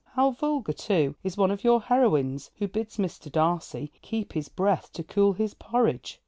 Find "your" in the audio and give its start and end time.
1.63-1.79